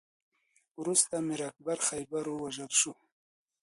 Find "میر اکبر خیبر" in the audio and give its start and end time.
1.27-2.23